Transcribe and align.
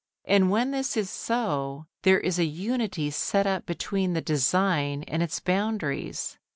And 0.25 0.49
when 0.49 0.71
this 0.71 0.97
is 0.97 1.11
so, 1.11 1.85
there 2.01 2.19
is 2.19 2.39
a 2.39 2.45
unity 2.45 3.11
set 3.11 3.45
up 3.45 3.67
between 3.67 4.13
the 4.13 4.19
design 4.21 5.03
and 5.03 5.21
its 5.21 5.39
boundaries. 5.39 6.39